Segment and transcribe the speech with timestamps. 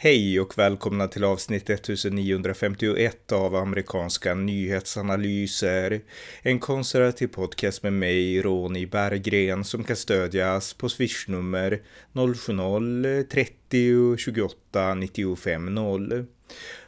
[0.00, 6.00] Hej och välkomna till avsnitt 1951 av amerikanska nyhetsanalyser.
[6.42, 11.80] En konservativ podcast med mig, Ronny Berggren, som kan stödjas på swishnummer
[12.12, 16.26] 070-30 28 95 0.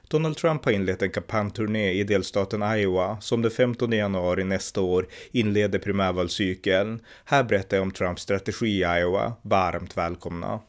[0.09, 5.07] Donald Trump har inlett en kampanjturné i delstaten Iowa som den 15 januari nästa år
[5.33, 7.01] inleder primärvalscykeln.
[7.25, 9.33] Här berättar jag om Trumps strategi i Iowa.
[9.43, 10.61] Varmt välkomna!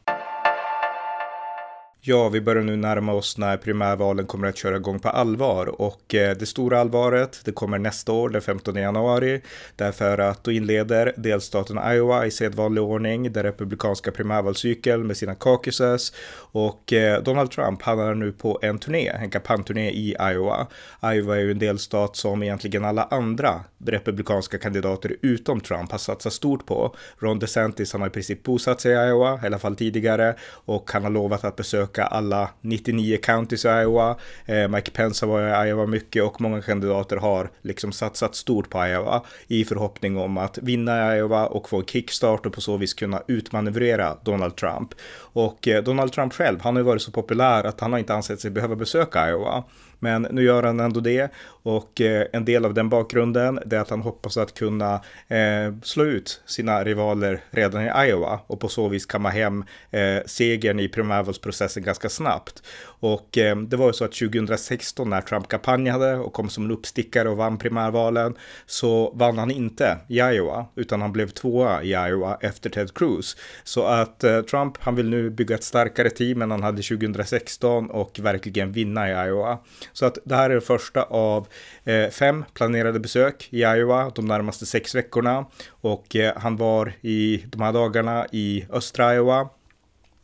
[2.04, 6.14] Ja, vi börjar nu närma oss när primärvalen kommer att köra igång på allvar och
[6.14, 9.42] eh, det stora allvaret, det kommer nästa år, den 15 januari,
[9.76, 16.12] därför att då inleder delstaten Iowa i sedvanlig ordning den republikanska primärvalscykeln med sina caucuses
[16.52, 20.66] och eh, Donald Trump, han är nu på en turné, en kampanjturné i Iowa.
[21.04, 26.32] Iowa är ju en delstat som egentligen alla andra republikanska kandidater utom Trump har satsat
[26.32, 26.96] stort på.
[27.18, 30.34] Ron DeSantis, han har i princip bosatt sig i Iowa, i alla fall tidigare,
[30.64, 34.16] och han har lovat att besöka besöka alla 99 counties i Iowa.
[34.46, 38.70] Eh, Mike Pence har varit i Iowa mycket och många kandidater har liksom satsat stort
[38.70, 42.76] på Iowa i förhoppning om att vinna Iowa och få en kickstart och på så
[42.76, 44.94] vis kunna utmanövrera Donald Trump.
[45.34, 48.14] Och eh, Donald Trump själv, han har ju varit så populär att han har inte
[48.14, 49.64] ansett sig behöva besöka Iowa.
[50.02, 53.90] Men nu gör han ändå det och eh, en del av den bakgrunden är att
[53.90, 54.94] han hoppas att kunna
[55.28, 60.18] eh, slå ut sina rivaler redan i Iowa och på så vis kamma hem eh,
[60.26, 62.62] segern i primärvalsprocessen ganska snabbt.
[62.84, 63.28] Och
[63.66, 67.36] det var ju så att 2016 när Trump kampanjade och kom som en uppstickare och
[67.36, 68.34] vann primärvalen
[68.66, 73.36] så vann han inte i Iowa utan han blev tvåa i Iowa efter Ted Cruz.
[73.64, 78.18] Så att Trump, han vill nu bygga ett starkare team än han hade 2016 och
[78.22, 79.58] verkligen vinna i Iowa.
[79.92, 81.46] Så att det här är det första av
[81.84, 85.46] eh, fem planerade besök i Iowa de närmaste sex veckorna.
[85.70, 89.48] Och eh, han var i de här dagarna i östra Iowa.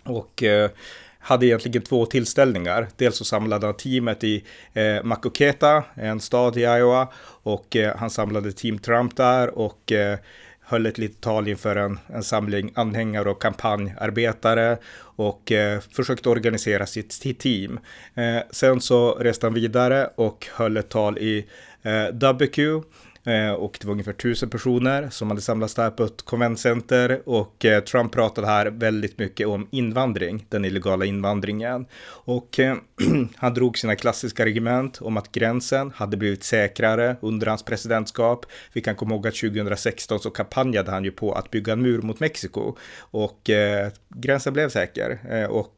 [0.04, 0.70] Och eh,
[1.18, 2.88] hade egentligen två tillställningar.
[2.96, 7.08] Dels så samlade han teamet i eh, Makoketa, en stad i Iowa,
[7.42, 10.18] och eh, han samlade Team Trump där och eh,
[10.68, 16.86] höll ett litet tal inför en, en samling anhängare och kampanjarbetare och eh, försökte organisera
[16.86, 17.80] sitt team.
[18.14, 21.46] Eh, sen så reste han vidare och höll ett tal i
[21.82, 22.58] eh, WQ
[23.28, 27.64] Eh, och det var ungefär tusen personer som hade samlats där på ett konventcenter och
[27.64, 31.86] eh, Trump pratade här väldigt mycket om invandring, den illegala invandringen.
[32.06, 32.76] Och eh,
[33.36, 38.46] han drog sina klassiska argument om att gränsen hade blivit säkrare under hans presidentskap.
[38.72, 42.02] Vi kan komma ihåg att 2016 så kampanjade han ju på att bygga en mur
[42.02, 43.50] mot Mexiko och
[44.08, 45.18] gränsen blev säker.
[45.50, 45.76] och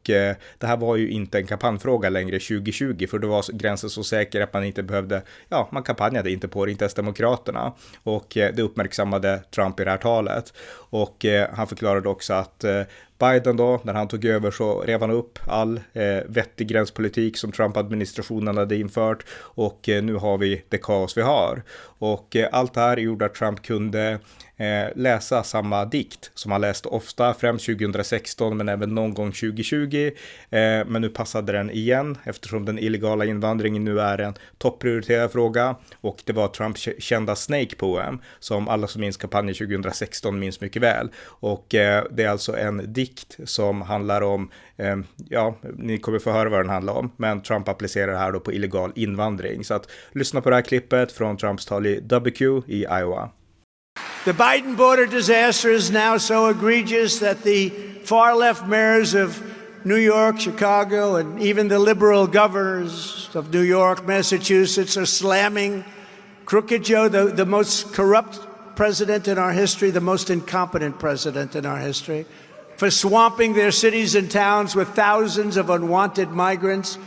[0.57, 4.41] det här var ju inte en kampanjfråga längre 2020 för då var gränsen så säker
[4.41, 7.73] att man inte behövde, ja, man kampanjade inte på det, inte ens demokrater Demokraterna.
[8.03, 10.53] Och eh, det uppmärksammade Trump i det här talet.
[10.89, 12.81] Och eh, han förklarade också att eh,
[13.21, 17.51] Biden då, när han tog över så rev han upp all eh, vettig gränspolitik som
[17.51, 21.63] Trump-administrationen hade infört och eh, nu har vi det kaos vi har.
[21.81, 24.19] Och eh, allt det här gjorde att Trump kunde
[24.61, 30.11] eh, läsa samma dikt som han läste ofta, främst 2016 men även någon gång 2020.
[30.49, 35.75] Eh, men nu passade den igen eftersom den illegala invandringen nu är en topprioriterad fråga
[36.01, 40.81] och det var Trumps kända Snake Poem som alla som minns kampanjen 2016 minns mycket
[40.81, 41.09] väl.
[41.25, 43.10] Och eh, det är alltså en dikt
[43.45, 44.97] som handlar om, eh,
[45.29, 48.39] ja, ni kommer få höra vad den handlar om, men Trump applicerar det här då
[48.39, 49.63] på illegal invandring.
[49.63, 53.29] Så att lyssna på det här klippet från Trumps tal i WQ i Iowa.
[54.25, 57.71] The Biden border disaster is now so egregious that the
[58.05, 59.41] far left mayors of
[59.83, 65.83] New York, Chicago, and even the liberal governors of New York, Massachusetts are slamming
[66.45, 68.39] Crooked Joe, the, the most corrupt
[68.75, 72.25] president in our history, the most incompetent president in our history,
[72.81, 76.97] for swamping their cities and towns with thousands of unwanted migrants.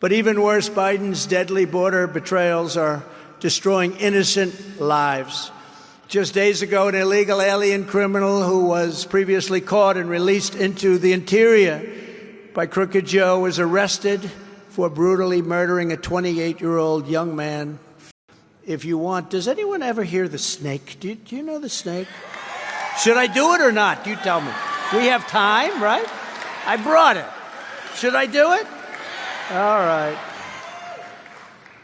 [0.00, 3.04] But even worse, Biden's deadly border betrayals are
[3.38, 5.52] destroying innocent lives.
[6.08, 11.12] Just days ago, an illegal alien criminal who was previously caught and released into the
[11.12, 11.88] interior
[12.52, 14.28] by Crooked Joe was arrested
[14.70, 17.78] for brutally murdering a 28 year old young man.
[18.66, 20.96] If you want, does anyone ever hear the snake?
[20.98, 22.08] Do you, do you know the snake?
[22.98, 24.04] Should I do it or not?
[24.04, 24.50] You tell me.
[24.92, 26.06] We have time, right?
[26.66, 27.26] I brought it.
[27.94, 28.66] Should I do it?
[29.50, 30.18] All right.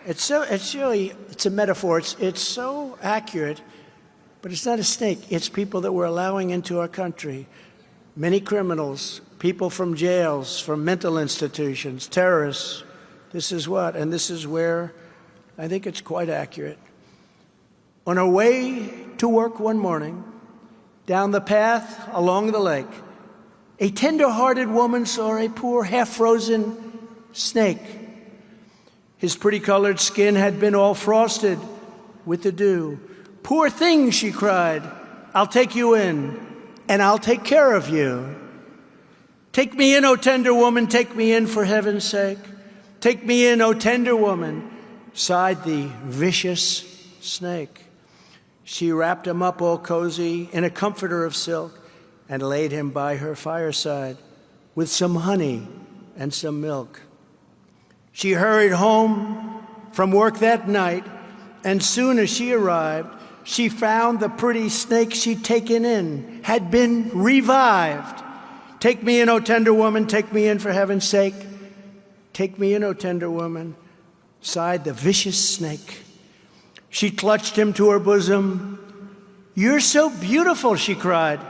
[0.07, 0.43] It's so.
[0.43, 1.13] It's really.
[1.31, 1.99] It's a metaphor.
[1.99, 2.17] It's.
[2.19, 3.61] It's so accurate
[4.43, 5.31] but it's not a snake.
[5.31, 7.47] It's people that we're allowing into our country.
[8.15, 12.85] Many criminals, people from jails, from mental institutions, terrorists.
[13.33, 13.97] This is what?
[13.97, 14.93] And this is where
[15.57, 16.79] I think it's quite accurate.
[18.07, 20.25] On our way to work one morning,
[21.09, 22.87] down the path along the lake,
[23.81, 26.77] a tender hearted woman saw a poor, half frozen
[27.33, 27.81] snake.
[29.17, 31.59] His pretty colored skin had been all frosted
[32.27, 33.01] with the dew.
[33.43, 34.83] Poor thing, she cried,
[35.33, 36.47] I'll take you in,
[36.89, 38.37] and I'll take care of you.
[39.53, 42.39] Take me in, O tender woman, take me in for heaven's sake.
[43.01, 44.71] Take me in, O tender woman,
[45.15, 46.85] sighed the vicious
[47.23, 47.88] snake.
[48.71, 51.73] She wrapped him up all cozy in a comforter of silk
[52.29, 54.19] and laid him by her fireside
[54.75, 55.67] with some honey
[56.19, 57.01] and some milk.
[58.13, 61.07] She hurried home from work that night,
[61.65, 63.09] and soon as she arrived,
[63.43, 68.23] she found the pretty snake she'd taken in had been revived.
[68.81, 71.35] Take me in, O tender woman, take me in for heaven's sake.
[72.35, 73.77] Take me in, O tender woman,
[74.43, 76.03] sighed the vicious snake.
[76.91, 78.79] She clutched him to her bosom.
[79.55, 81.41] You're so beautiful, she cried.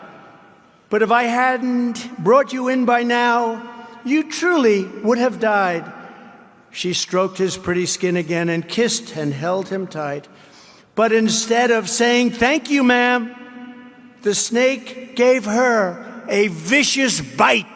[0.90, 5.92] But if I hadn't brought you in by now, you truly would have died.
[6.70, 10.28] She stroked his pretty skin again and kissed and held him tight.
[10.94, 13.34] But instead of saying, Thank you, ma'am,
[14.22, 17.66] the snake gave her a vicious bite.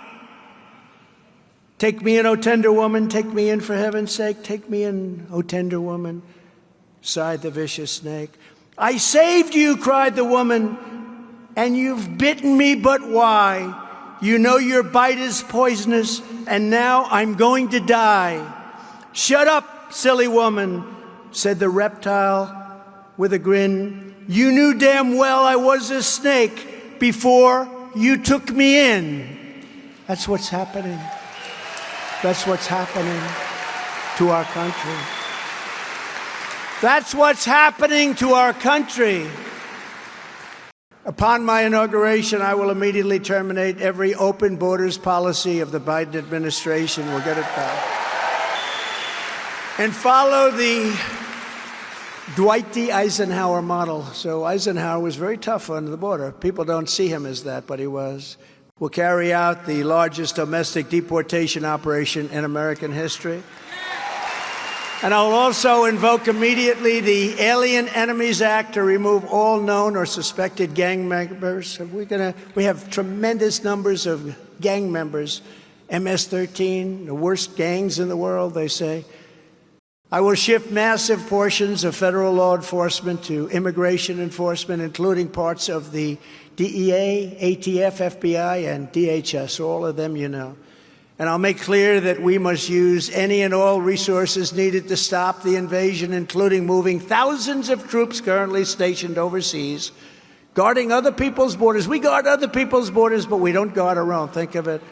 [1.79, 5.26] Take me in, O tender woman, take me in for heaven's sake, take me in,
[5.32, 6.23] O tender woman,
[7.03, 8.31] sighed the vicious snake.
[8.79, 10.79] I saved you, cried the woman,
[11.57, 14.19] and you've bitten me, but why?
[14.23, 18.41] You know your bite is poisonous, and now I'm going to die.
[19.13, 20.85] Shut up, silly woman,
[21.33, 22.85] said the reptile
[23.17, 24.15] with a grin.
[24.29, 29.65] You knew damn well I was a snake before you took me in.
[30.07, 30.99] That's what's happening.
[32.23, 33.21] That's what's happening
[34.19, 35.22] to our country.
[36.82, 39.25] That's what's happening to our country.
[41.05, 47.06] Upon my inauguration, I will immediately terminate every open borders policy of the Biden administration.
[47.06, 48.00] We'll get it back.
[49.79, 50.99] And follow the
[52.34, 52.90] Dwight D.
[52.90, 54.05] Eisenhower model.
[54.06, 56.32] So Eisenhower was very tough on the border.
[56.32, 58.38] People don't see him as that, but he was.
[58.81, 63.44] We'll carry out the largest domestic deportation operation in American history.
[65.03, 70.75] And I'll also invoke immediately the Alien Enemies Act to remove all known or suspected
[70.75, 71.81] gang members.
[71.81, 75.43] We're gonna, we have tremendous numbers of gang members.
[75.91, 79.05] MS 13, the worst gangs in the world, they say.
[80.13, 85.91] I will shift massive portions of federal law enforcement to immigration enforcement, including parts of
[85.91, 86.17] the
[86.55, 90.57] DEA, ATF, FBI, and DHS, all of them you know.
[91.19, 95.43] And I'll make clear that we must use any and all resources needed to stop
[95.43, 99.93] the invasion, including moving thousands of troops currently stationed overseas,
[100.55, 101.87] guarding other people's borders.
[101.87, 104.29] We guard other people's borders, but we don't guard our own.
[104.29, 104.82] Think of it.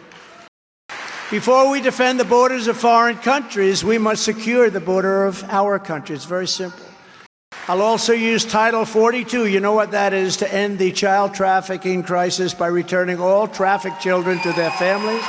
[1.31, 5.79] Before we defend the borders of foreign countries, we must secure the border of our
[5.79, 6.17] country.
[6.17, 6.85] It's very simple.
[7.69, 12.03] I'll also use Title 42, you know what that is, to end the child trafficking
[12.03, 15.25] crisis by returning all trafficked children to their families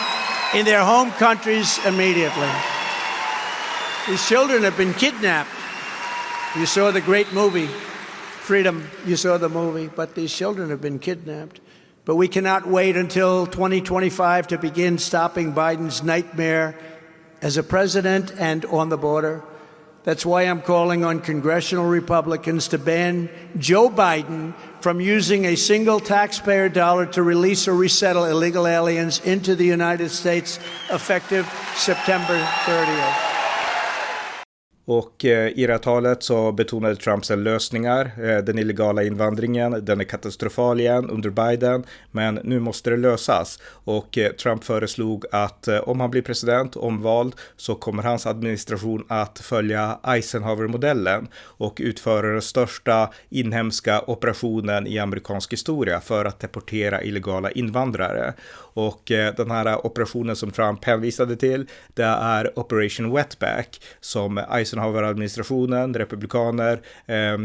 [0.54, 2.50] in their home countries immediately.
[4.08, 5.50] These children have been kidnapped.
[6.58, 7.70] You saw the great movie,
[8.42, 11.62] Freedom, you saw the movie, but these children have been kidnapped.
[12.06, 16.76] But we cannot wait until 2025 to begin stopping Biden's nightmare
[17.44, 19.44] as a president and on the border.
[20.04, 26.00] That's why I'm calling on congressional Republicans to ban Joe Biden from using a single
[26.00, 30.58] taxpayer dollar to release or resettle illegal aliens into the United States
[30.90, 33.31] effective September 30th.
[34.86, 38.12] Och eh, i det här talet så betonade Trump sen lösningar.
[38.18, 43.60] Eh, den illegala invandringen, den är katastrofal igen under Biden, men nu måste det lösas.
[43.84, 49.40] Och eh, Trump föreslog att om han blir president, omvald, så kommer hans administration att
[49.40, 57.52] följa Eisenhower-modellen och utföra den största inhemska operationen i amerikansk historia för att deportera illegala
[57.52, 58.34] invandrare.
[58.74, 65.94] Och eh, den här operationen som Trump hänvisade till, det är Operation Wetback som Eisenhower-administrationen,
[65.94, 67.38] republikaner, eh,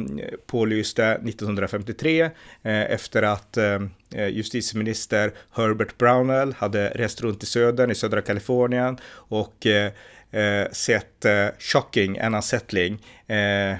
[0.46, 2.30] pålyste 1953 eh,
[2.62, 3.78] efter att eh,
[4.14, 9.92] eh, justitieminister Herbert Brownell hade rest runt i södern, i södra Kalifornien och eh,
[10.30, 13.02] eh sett eh, shocking, en unsettling.
[13.26, 13.76] Eh,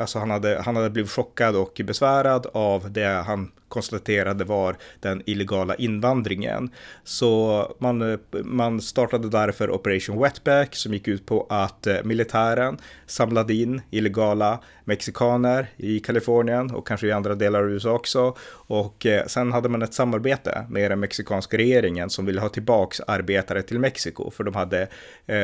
[0.00, 5.22] alltså han hade, han hade blivit chockad och besvärad av det han konstaterade var den
[5.26, 6.70] illegala invandringen.
[7.04, 12.78] Så man, eh, man startade därför Operation Wetback som gick ut på att eh, militären
[13.06, 18.36] samlade in illegala mexikaner i Kalifornien och kanske i andra delar av USA också.
[18.50, 23.00] Och eh, sen hade man ett samarbete med den mexikanska regeringen som ville ha tillbaks
[23.00, 24.88] arbetare till Mexiko för de hade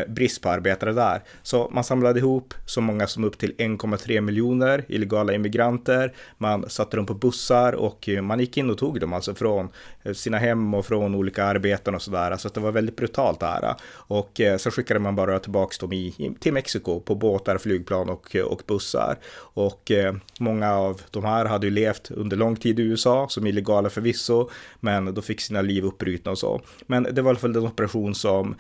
[0.08, 1.22] brist på arbetare där.
[1.42, 6.12] Så man samlade ihop så många som upp till 1,3 miljoner illegala immigranter.
[6.38, 9.68] Man satte dem på bussar och man gick in och tog dem alltså från
[10.02, 12.36] eh, sina hem och från olika arbeten och sådär.
[12.36, 13.74] Så att det var väldigt brutalt det här.
[13.92, 18.36] Och eh, så skickade man bara tillbaka dem i, till Mexiko på båtar, flygplan och,
[18.36, 19.18] eh, och bussar.
[19.36, 19.92] Och
[20.40, 24.50] många av de här hade ju levt under lång tid i USA som illegala förvisso,
[24.80, 26.60] men då fick sina liv uppbrutna och så.
[26.86, 28.54] Men det var i alla fall den operation som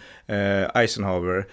[0.74, 1.46] Eisenhower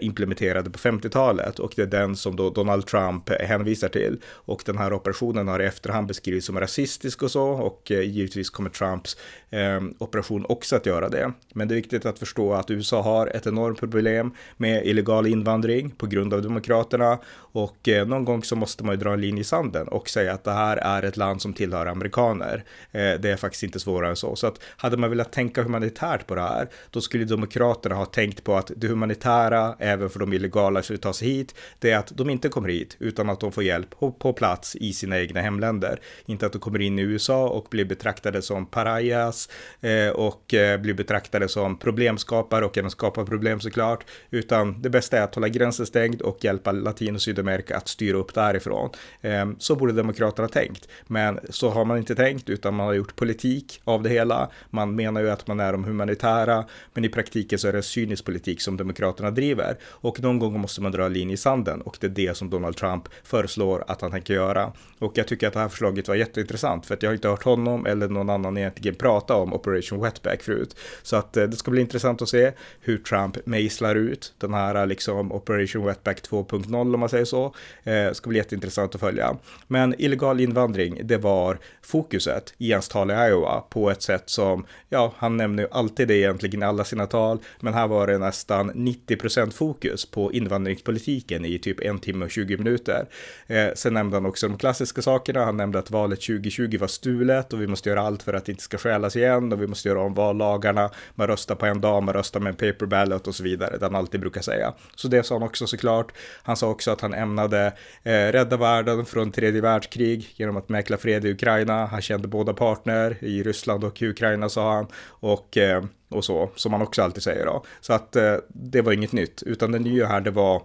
[0.00, 4.20] implementerade på 50-talet och det är den som då Donald Trump hänvisar till.
[4.26, 8.50] Och den här operationen har i efterhand beskrivits som rasistisk och så och eh, givetvis
[8.50, 9.16] kommer Trumps
[9.50, 11.32] eh, operation också att göra det.
[11.54, 15.90] Men det är viktigt att förstå att USA har ett enormt problem med illegal invandring
[15.90, 17.18] på grund av demokraterna
[17.52, 20.32] och eh, någon gång så måste man ju dra en linje i sanden och säga
[20.32, 22.64] att det här är ett land som tillhör amerikaner.
[22.92, 24.36] Eh, det är faktiskt inte svårare än så.
[24.36, 28.44] Så att hade man velat tänka humanitärt på det här, då skulle demokraterna ha tänkt
[28.44, 32.12] på att det humanitära, även för de illegala som ta sig hit, det är att
[32.16, 36.00] de inte kommer hit utan att de får hjälp på plats i sina egna hemländer.
[36.26, 39.48] Inte att de kommer in i USA och blir betraktade som parias
[39.80, 45.18] eh, och eh, blir betraktade som problemskapare och även skapar problem såklart, utan det bästa
[45.18, 48.90] är att hålla gränsen stängd och hjälpa Latin och Sydamerika att styra upp därifrån.
[49.22, 53.16] Ehm, så borde Demokraterna tänkt, men så har man inte tänkt, utan man har gjort
[53.16, 54.50] politik av det hela.
[54.70, 56.64] Man menar ju att man är de humanitära,
[56.94, 60.60] men i praktiken så är det en cynisk politik som Demokraterna driver och någon gång
[60.60, 64.00] måste man dra linje i sanden och det är det som Donald Trump föreslår att
[64.00, 64.72] han tänker göra.
[64.98, 67.42] Och jag tycker att det här förslaget var jätteintressant för att jag har inte hört
[67.42, 70.76] honom eller någon annan egentligen prata om Operation Wetback förut.
[71.02, 74.74] Så att eh, det ska bli intressant att se hur Trump mejslar ut den här
[74.74, 77.54] eh, liksom Operation Wetback 2.0 om man säger så.
[77.84, 79.36] Eh, det eh, ska bli jätteintressant att följa.
[79.66, 84.66] Men illegal invandring, det var fokuset i hans tal i Iowa på ett sätt som,
[84.88, 88.18] ja, han nämner ju alltid det egentligen i alla sina tal, men här var det
[88.18, 93.06] nästan 90% fokus på invandringspolitiken i typ en timme och 20 minuter.
[93.46, 95.44] Eh, sen nämnde han också de klassiska sakerna.
[95.44, 98.52] Han nämnde att valet 2020 var stulet och vi måste göra allt för att det
[98.52, 100.90] inte ska stjälas igen och vi måste göra om vallagarna.
[101.14, 103.76] Man röstar på en dag, man röstar med en paper ballot och så vidare.
[103.76, 104.74] Det han alltid brukar säga.
[104.94, 106.12] Så det sa han också såklart.
[106.42, 110.96] Han sa också att han ämnade eh, rädda världen från tredje världskrig genom att mäkla
[110.96, 111.86] fred i Ukraina.
[111.86, 114.86] Han kände båda partner i Ryssland och Ukraina sa han.
[115.20, 117.64] Och eh, och så, som man också alltid säger då.
[117.80, 120.62] Så att eh, det var inget nytt, utan det nya här det var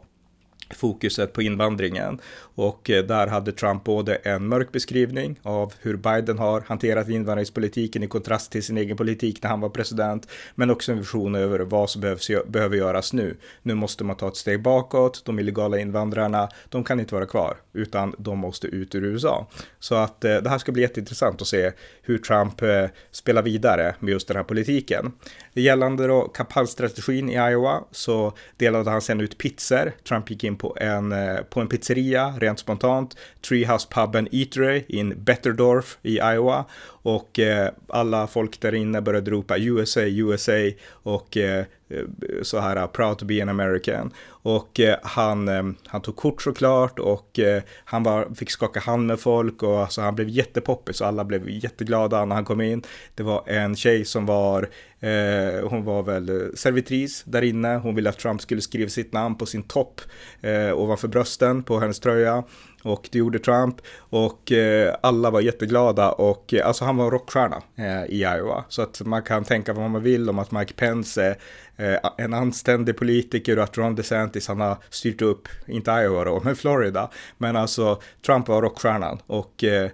[0.75, 2.19] fokuset på invandringen.
[2.55, 8.03] Och eh, där hade Trump både en mörk beskrivning av hur Biden har hanterat invandringspolitiken
[8.03, 11.59] i kontrast till sin egen politik när han var president, men också en vision över
[11.59, 13.37] vad som behövs, behöver göras nu.
[13.61, 17.57] Nu måste man ta ett steg bakåt, de illegala invandrarna, de kan inte vara kvar,
[17.73, 19.47] utan de måste ut ur USA.
[19.79, 23.95] Så att eh, det här ska bli jätteintressant att se hur Trump eh, spelar vidare
[23.99, 25.11] med just den här politiken.
[25.53, 29.91] Gällande då kampanjstrategin i Iowa så delade han sen ut pizzor.
[30.07, 33.17] Trump gick in på en, eh, på en pizzeria rent spontant.
[33.49, 36.65] Treehouse Pub Eatery in Betterdorf i Iowa.
[37.03, 42.87] Och eh, alla folk där inne började ropa USA, USA och eh, Eh, så här
[42.87, 44.13] proud to be an American.
[44.27, 47.39] Och eh, han, eh, han tog kort såklart och
[47.85, 51.49] han var, fick skaka hand med folk och alltså, han blev jättepoppis och alla blev
[51.49, 52.83] jätteglada när han kom in.
[53.15, 54.69] Det var en tjej som var,
[54.99, 57.75] eh, hon var väl servitris där inne.
[57.77, 60.01] Hon ville att Trump skulle skriva sitt namn på sin topp
[60.41, 62.43] eh, ovanför brösten på hennes tröja.
[62.83, 67.61] Och det gjorde Trump och eh, alla var jätteglada och eh, alltså han var rockstjärna
[67.75, 68.65] eh, i Iowa.
[68.69, 71.37] Så att man kan tänka vad man vill om att Mike Pence
[71.75, 76.23] är eh, en anständig politiker och att Ron DeSantis han har styrt upp, inte Iowa
[76.23, 77.09] då, men Florida.
[77.37, 79.89] Men alltså Trump var rockstjärnan och eh,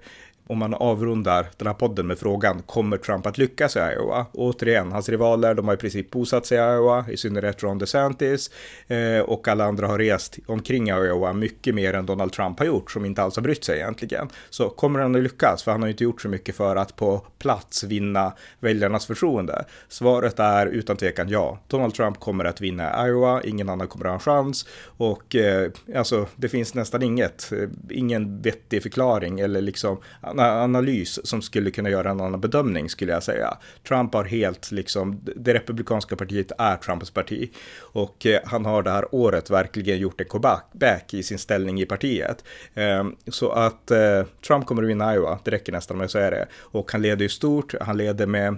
[0.48, 4.26] om man avrundar den här podden med frågan, kommer Trump att lyckas i Iowa?
[4.34, 8.52] återigen, hans rivaler, de har i princip bosatt sig i Iowa, i synnerhet Ron DeSantis,
[8.88, 12.92] eh, och alla andra har rest omkring Iowa mycket mer än Donald Trump har gjort,
[12.92, 14.30] som inte alls har brytt sig egentligen.
[14.50, 15.64] Så kommer han att lyckas?
[15.64, 19.66] För han har ju inte gjort så mycket för att på plats vinna väljarnas förtroende.
[19.88, 21.60] Svaret är utan tvekan ja.
[21.68, 25.72] Donald Trump kommer att vinna Iowa, ingen annan kommer att ha en chans, och eh,
[25.96, 29.98] alltså det finns nästan inget, eh, ingen vettig förklaring eller liksom
[30.40, 33.58] analys som skulle kunna göra en annan bedömning skulle jag säga.
[33.88, 38.92] Trump har helt liksom, det republikanska partiet är Trumps parti och eh, han har det
[38.92, 42.44] här året verkligen gjort en comeback i sin ställning i partiet.
[42.74, 46.30] Eh, så att eh, Trump kommer att vinna Iowa, det räcker nästan med att säga
[46.30, 46.48] det.
[46.54, 48.58] Och han leder ju stort, han leder med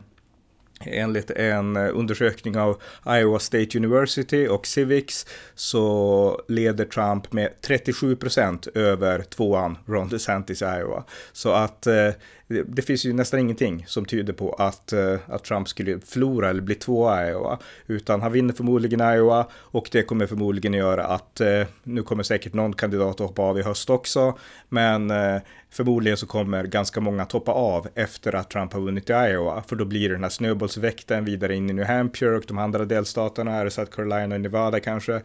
[0.86, 8.16] Enligt en eh, undersökning av Iowa State University och Civics så leder Trump med 37
[8.16, 11.04] procent över tvåan Ron DeSantis i Iowa.
[11.32, 12.10] Så att eh,
[12.50, 16.50] det, det, finns ju nästan ingenting som tyder på att, eh, att Trump skulle förlora
[16.50, 17.60] eller bli tvåa i Iowa.
[17.88, 22.54] Utan han vinner förmodligen Iowa och det kommer förmodligen göra att eh, nu kommer säkert
[22.54, 24.38] någon kandidat att hoppa av i höst också.
[24.70, 29.10] Men eh, förmodligen så kommer ganska många att hoppa av efter att Trump har vunnit
[29.10, 29.64] i Iowa.
[29.68, 32.86] För då blir det den här snöbollsväkten vidare in i New Hampshire och de andra
[32.86, 35.22] delstaterna, är det South Carolina och Nevada kanske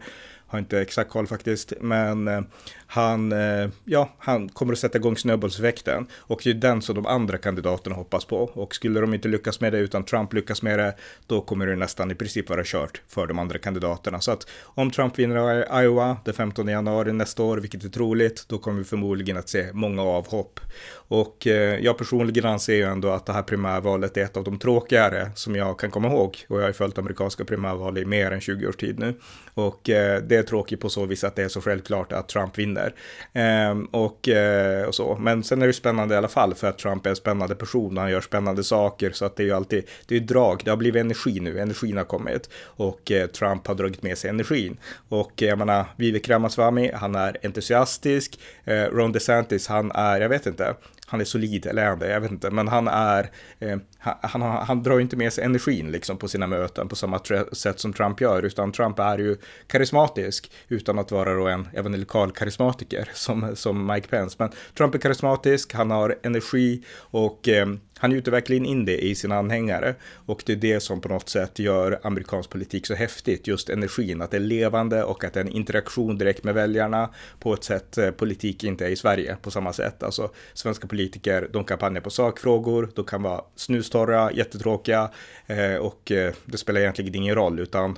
[0.47, 2.41] har inte exakt koll faktiskt, men eh,
[2.87, 7.05] han, eh, ja, han kommer att sätta igång snöbollseffekten och det är den som de
[7.05, 8.37] andra kandidaterna hoppas på.
[8.37, 10.95] Och skulle de inte lyckas med det utan Trump lyckas med det,
[11.27, 14.21] då kommer det nästan i princip vara kört för de andra kandidaterna.
[14.21, 18.57] Så att om Trump vinner Iowa den 15 januari nästa år, vilket är troligt, då
[18.57, 20.59] kommer vi förmodligen att se många avhopp.
[21.07, 24.59] Och eh, jag personligen anser ju ändå att det här primärvalet är ett av de
[24.59, 26.45] tråkigare som jag kan komma ihåg.
[26.49, 29.13] Och jag har ju följt amerikanska primärval i mer än 20 års tid nu.
[29.53, 32.57] Och det det är tråkigt på så vis att det är så självklart att Trump
[32.57, 32.93] vinner.
[33.33, 35.17] Eh, och, eh, och så.
[35.19, 37.97] Men sen är det spännande i alla fall för att Trump är en spännande person
[37.97, 39.11] och han gör spännande saker.
[39.11, 41.97] Så att det är ju alltid, det är drag, det har blivit energi nu, energin
[41.97, 42.49] har kommit.
[42.63, 44.77] Och eh, Trump har dragit med sig energin.
[45.09, 48.39] Och eh, jag menar, Vivek Ramaswamy, han är entusiastisk.
[48.63, 50.75] Eh, Ron DeSantis, han är, jag vet inte,
[51.05, 52.09] han är solid, eller är han det?
[52.09, 55.91] Jag vet inte, men han är, eh, han, han, han, drar inte med sig energin
[55.91, 57.19] liksom på sina möten på samma
[57.51, 62.31] sätt som Trump gör, utan Trump är ju karismatisk utan att vara då en evangelikal
[62.31, 64.35] karismatiker som, som Mike Pence.
[64.39, 67.65] Men Trump är karismatisk, han har energi och eh,
[67.97, 69.95] han gjuter verkligen in det i sina anhängare
[70.25, 74.21] och det är det som på något sätt gör amerikansk politik så häftigt, just energin,
[74.21, 77.09] att det är levande och att det är en interaktion direkt med väljarna
[77.39, 80.03] på ett sätt eh, politik inte är i Sverige på samma sätt.
[80.03, 85.09] Alltså svenska politiker, de kampanjar på sakfrågor, de kan vara snustorra, jättetråkiga
[85.47, 87.97] eh, och eh, det spelar egentligen ingen roll utan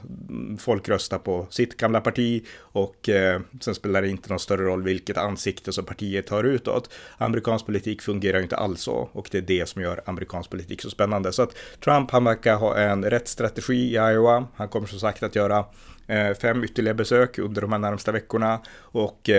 [0.59, 4.83] folk röstar på sitt gamla parti och eh, sen spelar det inte någon större roll
[4.83, 6.89] vilket ansikte som partiet har utåt.
[7.17, 10.81] Amerikansk politik fungerar ju inte alls så och det är det som gör amerikansk politik
[10.81, 11.31] så spännande.
[11.33, 14.47] Så att Trump, han verkar ha en rätt strategi i Iowa.
[14.55, 15.65] Han kommer som sagt att göra
[16.41, 19.29] fem ytterligare besök under de här närmsta veckorna och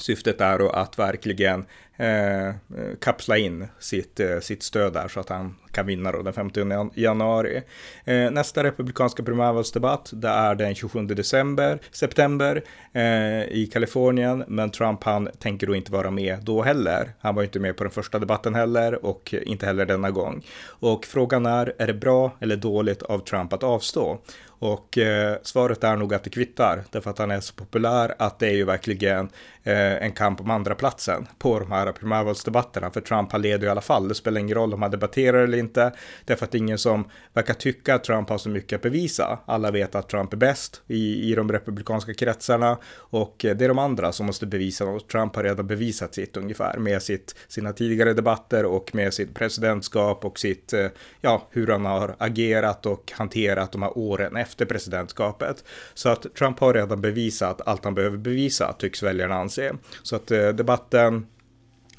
[0.00, 1.64] syftet är då att verkligen
[2.00, 2.54] Eh, eh,
[3.00, 6.90] kapsla in sitt, eh, sitt stöd där så att han kan vinna då den 15
[6.94, 7.62] januari.
[8.04, 15.04] Eh, nästa republikanska primärvalsdebatt, det är den 27 december, september eh, i Kalifornien, men Trump
[15.04, 17.12] han tänker då inte vara med då heller.
[17.20, 20.44] Han var inte med på den första debatten heller och inte heller denna gång.
[20.66, 24.18] Och frågan är, är det bra eller dåligt av Trump att avstå?
[24.60, 28.38] Och eh, svaret är nog att det kvittar, därför att han är så populär att
[28.38, 29.28] det är ju verkligen
[29.62, 32.90] eh, en kamp om andra platsen på de här primärvalsdebatterna.
[32.90, 35.58] För Trump han leder i alla fall, det spelar ingen roll om han debatterar eller
[35.58, 35.92] inte,
[36.24, 39.38] därför att det är ingen som verkar tycka att Trump har så mycket att bevisa.
[39.46, 43.78] Alla vet att Trump är bäst i, i de republikanska kretsarna och det är de
[43.78, 45.08] andra som måste bevisa något.
[45.08, 50.24] Trump har redan bevisat sitt ungefär med sitt, sina tidigare debatter och med sitt presidentskap
[50.24, 50.86] och sitt, eh,
[51.20, 55.64] ja, hur han har agerat och hanterat de här åren efter presidentskapet.
[55.94, 59.72] Så att Trump har redan bevisat allt han behöver bevisa, tycks väljarna anse.
[60.02, 61.26] Så att eh, debatten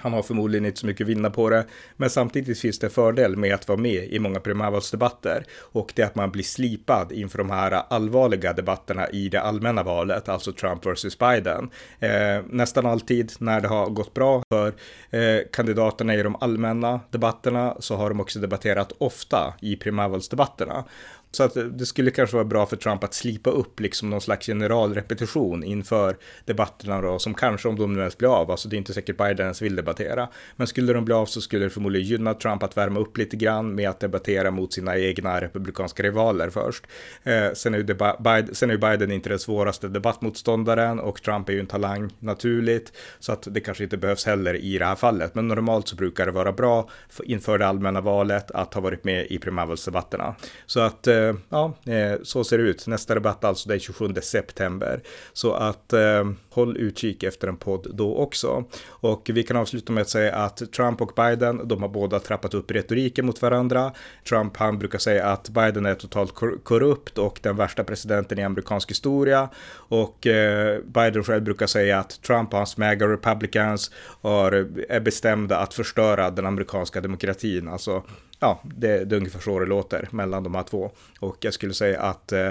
[0.01, 1.65] han har förmodligen inte så mycket att vinna på det,
[1.97, 6.05] men samtidigt finns det fördel med att vara med i många primärvalsdebatter och det är
[6.05, 10.85] att man blir slipad inför de här allvarliga debatterna i det allmänna valet, alltså Trump
[10.85, 11.69] versus Biden.
[11.99, 14.73] Eh, nästan alltid när det har gått bra för
[15.09, 20.83] eh, kandidaterna i de allmänna debatterna så har de också debatterat ofta i primärvalsdebatterna.
[21.31, 24.45] Så att det skulle kanske vara bra för Trump att slipa upp liksom någon slags
[24.45, 28.77] generalrepetition inför debatterna då, som kanske om de nu ens blir av, alltså det är
[28.77, 30.29] inte säkert Biden ens vill debattera.
[30.55, 33.37] Men skulle de bli av så skulle det förmodligen gynna Trump att värma upp lite
[33.37, 36.87] grann med att debattera mot sina egna republikanska rivaler först.
[37.23, 37.83] Eh, sen, är ju
[38.19, 42.13] Biden, sen är ju Biden inte den svåraste debattmotståndaren och Trump är ju en talang
[42.19, 45.35] naturligt, så att det kanske inte behövs heller i det här fallet.
[45.35, 46.89] Men normalt så brukar det vara bra
[47.23, 50.35] inför det allmänna valet att ha varit med i primärvalsdebatterna.
[50.65, 52.87] Så att eh, Eh, ja, eh, så ser det ut.
[52.87, 55.01] Nästa debatt alltså den 27 september.
[55.33, 58.63] Så att eh, håll utkik efter en podd då också.
[58.87, 62.53] Och vi kan avsluta med att säga att Trump och Biden, de har båda trappat
[62.53, 63.91] upp retoriken mot varandra.
[64.29, 68.89] Trump, han brukar säga att Biden är totalt korrupt och den värsta presidenten i amerikansk
[68.89, 69.49] historia.
[69.71, 74.99] Och eh, Biden själv brukar säga att Trump och hans mega republicans har, eh, är
[74.99, 77.67] bestämda att förstöra den amerikanska demokratin.
[77.67, 78.03] Alltså,
[78.39, 80.91] ja, det, det är ungefär så det låter mellan de här två.
[81.19, 82.49] Och jag skulle säga att eh,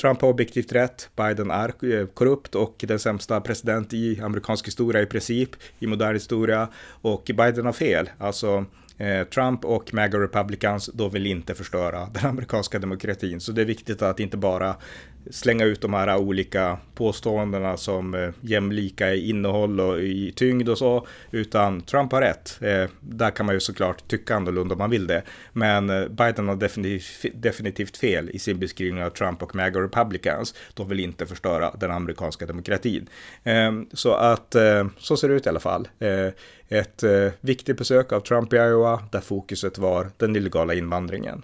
[0.00, 5.02] Trump har objektivt rätt, Biden är eh, korrupt och den sämsta president i amerikansk historia
[5.02, 6.68] i princip, i modern historia.
[6.86, 8.64] Och Biden har fel, alltså
[8.98, 13.40] eh, Trump och MAGA Republicans, då vill inte förstöra den amerikanska demokratin.
[13.40, 14.76] Så det är viktigt att inte bara
[15.30, 20.78] slänga ut de här olika påståendena som eh, jämlika i innehåll och i tyngd och
[20.78, 22.58] så, utan Trump har rätt.
[22.60, 26.48] Eh, där kan man ju såklart tycka annorlunda om man vill det, men eh, Biden
[26.48, 30.54] har definitivt, definitivt fel i sin beskrivning av Trump och MAGA Republicans.
[30.74, 33.08] De vill inte förstöra den amerikanska demokratin.
[33.44, 34.56] Ehm, så att
[34.98, 35.88] så ser det ut i alla fall.
[36.68, 37.04] Ett
[37.40, 41.42] viktigt besök av Trump i Iowa där fokuset var den illegala invandringen.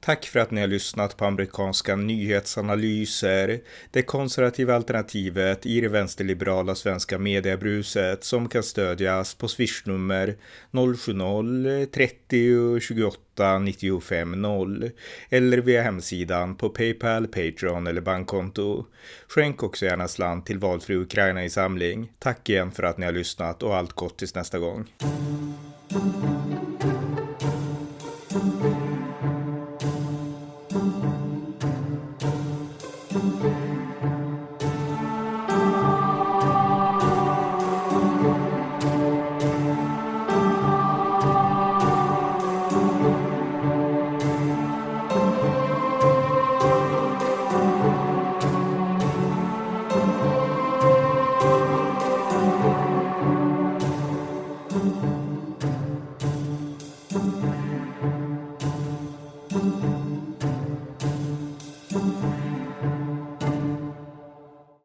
[0.00, 3.60] Tack för att ni har lyssnat på amerikanska nyhetsanalyser,
[3.90, 10.36] det konservativa alternativet i det vänsterliberala svenska mediebruset som kan stödjas på swishnummer
[10.70, 14.90] 070-30 28 95 0
[15.28, 18.84] eller via hemsidan på Paypal, Patreon eller bankkonto.
[19.28, 22.12] Skänk också gärna slant till valfri Ukraina i samling.
[22.18, 24.88] Tack igen för att ni har lyssnat och allt gott tills nästa gång.